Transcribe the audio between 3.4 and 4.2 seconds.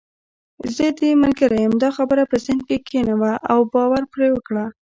او باور